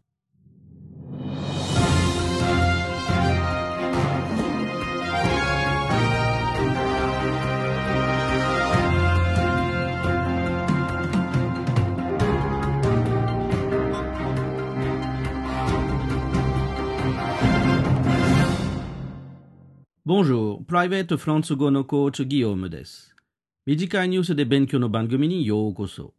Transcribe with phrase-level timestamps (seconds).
[20.10, 23.16] Bonjour, Private フランス語のコーチギオムです。
[23.66, 26.14] 短いニュースで勉強の番組にようこそ。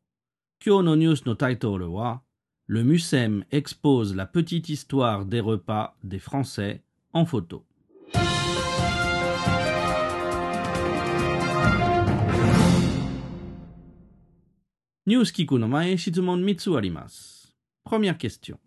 [0.66, 2.22] 今日のニュースのタイトルは
[2.68, 6.82] Le MUSEM expose la petite histoire des repas des Français
[7.14, 7.62] en photo.
[15.06, 17.56] ニュース聞くの前、質問3つあります。
[17.86, 18.58] Première question.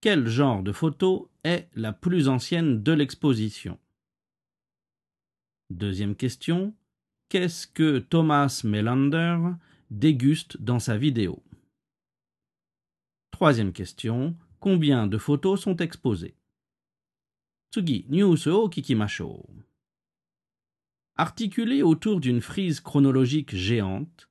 [0.00, 3.78] Quel genre de photo est la plus ancienne de l'exposition
[5.71, 6.75] Deuxième question,
[7.29, 9.37] qu'est-ce que Thomas Melander
[9.89, 11.41] déguste dans sa vidéo?
[13.31, 16.35] Troisième question, combien de photos sont exposées?
[17.71, 19.49] Tsugi, news oh, o kikimasho.
[21.15, 24.29] Articulée autour d'une frise chronologique géante,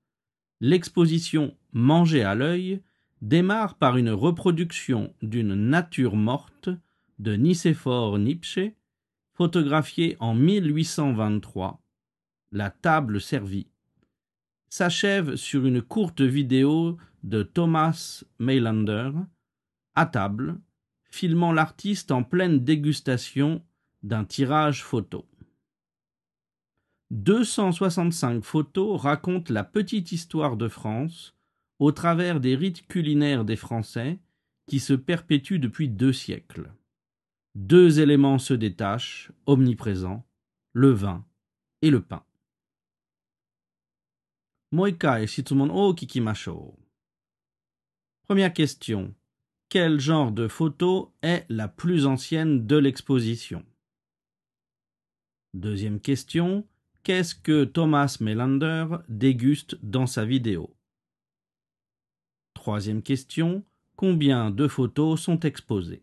[0.60, 2.82] l'exposition Manger à l'œil
[3.22, 6.68] démarre par une reproduction d'une nature morte
[7.18, 8.74] de Nicéphore Nietzsche
[9.40, 11.80] photographiée en 1823,
[12.52, 13.68] La table servie,
[14.68, 19.12] s'achève sur une courte vidéo de Thomas Mailander,
[19.94, 20.60] à table,
[21.10, 23.64] filmant l'artiste en pleine dégustation
[24.02, 25.26] d'un tirage photo.
[27.10, 31.34] 265 photos racontent la petite histoire de France
[31.78, 34.18] au travers des rites culinaires des Français
[34.66, 36.70] qui se perpétuent depuis deux siècles.
[37.54, 40.24] Deux éléments se détachent, omniprésents,
[40.72, 41.24] le vin
[41.82, 42.24] et le pain.
[44.72, 46.78] Moikai Shitsumon o oh, Kikimasho.
[48.22, 49.12] Première question.
[49.68, 53.64] Quel genre de photo est la plus ancienne de l'exposition?
[55.54, 56.66] Deuxième question.
[57.02, 60.72] Qu'est-ce que Thomas Melander déguste dans sa vidéo?
[62.54, 63.64] Troisième question.
[63.96, 66.02] Combien de photos sont exposées?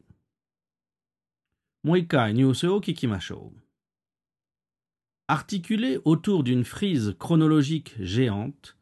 [1.87, 3.63] もう一回ニュースを聞きましょう。
[5.29, 8.77] Articulée autour d'une frise chronologique géante,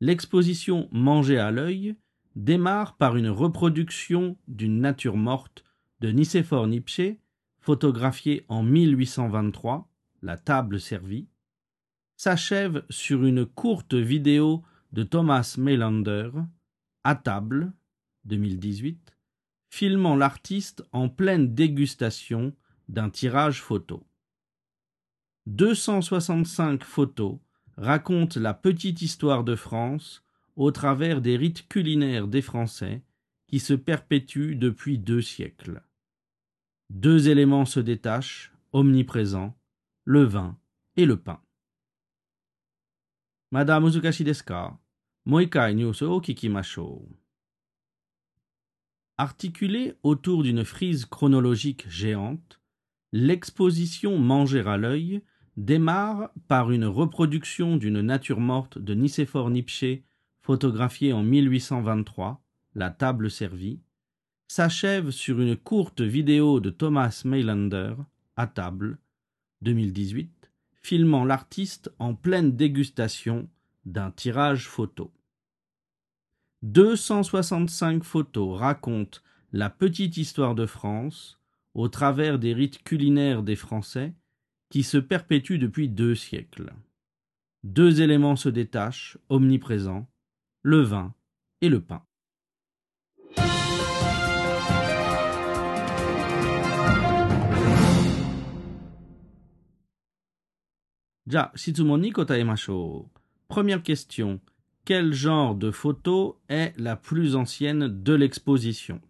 [0.00, 1.96] l'exposition Manger à l'œil
[2.34, 5.64] démarre par une reproduction d'une nature morte
[6.00, 7.20] de Nicéphore Nietzsche,
[7.60, 9.88] photographiée en 1823,
[10.22, 11.28] La table servie,
[12.16, 16.30] s'achève sur une courte vidéo de Thomas Mailander,
[17.04, 17.72] À table,
[18.24, 19.15] 2018,
[19.69, 22.53] filmant l'artiste en pleine dégustation
[22.89, 24.05] d'un tirage photo.
[25.47, 27.37] 265 photos
[27.77, 30.23] racontent la petite histoire de France
[30.55, 33.03] au travers des rites culinaires des Français
[33.47, 35.81] qui se perpétuent depuis deux siècles.
[36.89, 39.57] Deux éléments se détachent, omniprésents,
[40.03, 40.57] le vin
[40.95, 41.41] et le pain.
[43.51, 44.25] Madame Uzukashi?
[45.25, 45.75] Moikai.
[49.19, 52.61] Articulée autour d'une frise chronologique géante,
[53.11, 55.23] l'exposition Manger à l'œil
[55.55, 60.03] démarre par une reproduction d'une nature morte de Nicéphore Nietzsche,
[60.43, 62.43] photographiée en 1823,
[62.75, 63.81] La table servie,
[64.47, 67.95] s'achève sur une courte vidéo de Thomas Mailander,
[68.35, 68.99] À table,
[69.63, 70.51] 2018,
[70.83, 73.49] filmant l'artiste en pleine dégustation
[73.83, 75.11] d'un tirage photo.
[76.63, 79.19] 265 photos racontent
[79.53, 81.39] la petite histoire de France
[81.75, 84.13] au travers des rites culinaires des Français
[84.69, 86.73] qui se perpétuent depuis deux siècles.
[87.63, 90.07] Deux éléments se détachent, omniprésents,
[90.63, 91.13] le vin
[91.61, 92.03] et le pain.
[103.47, 104.39] Première question.
[104.87, 109.01] Quel genre de photo est la plus ancienne de l'exposition?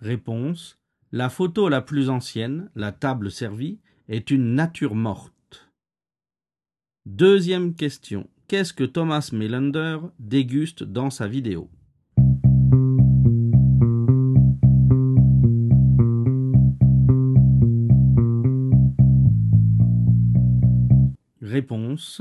[0.00, 0.80] Réponse.
[1.12, 3.78] La photo la plus ancienne, la table servie,
[4.08, 5.70] est une nature morte.
[7.06, 8.28] Deuxième question.
[8.48, 11.70] Qu'est-ce que Thomas Melander déguste dans sa vidéo?
[21.48, 22.20] Réponse.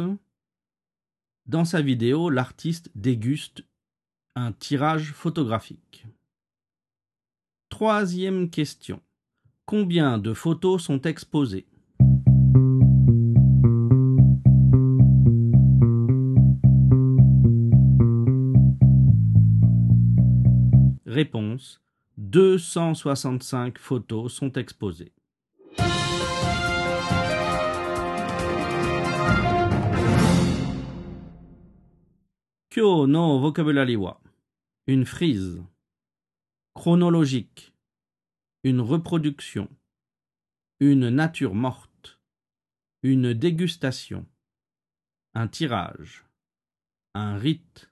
[1.47, 3.65] Dans sa vidéo, l'artiste déguste
[4.35, 6.05] un tirage photographique.
[7.67, 9.01] Troisième question.
[9.65, 11.67] Combien de photos sont exposées?
[21.05, 21.81] Réponse
[22.15, 25.11] 265 photos sont exposées.
[32.76, 34.20] Kyo no vocabulary wa
[34.86, 35.62] une frise
[36.74, 37.72] chronologique
[38.64, 39.68] une reproduction
[40.80, 42.18] une nature morte
[43.02, 44.26] une dégustation
[45.34, 46.24] un tirage
[47.14, 47.90] un rite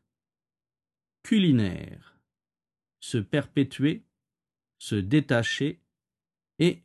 [1.23, 2.11] culinaire
[3.01, 4.05] se perpétuer,
[4.79, 5.81] se détacher
[6.59, 6.83] et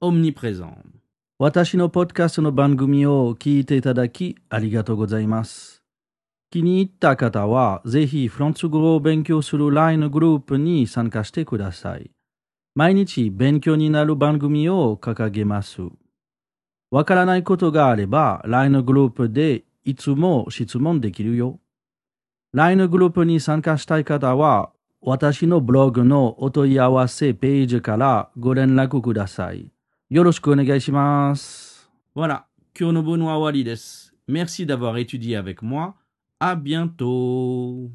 [0.00, 0.76] omniprésent.
[1.40, 5.81] 私のポッドキャストの番組を聞いていただきありがとうございます。
[6.53, 12.11] 気に入った方は、ぜひフランス語を勉強する LINE グループに参加してください。
[12.75, 15.81] 毎日勉強になる番組を掲げます。
[16.91, 21.59] わからないことがあれば、LINE グループでいつも質問できるよ。
[22.53, 24.69] LINE グループに参加したい方は、
[25.01, 29.71] 私のブログのお問い合わせページからご連絡ください。
[30.11, 31.89] よろしくお願いします。
[32.15, 32.43] Voilà,
[32.75, 34.13] Kyonobo no Awari desu.
[34.27, 35.95] Merci d'avoir étudié avec moi.
[36.45, 37.89] À bientôt.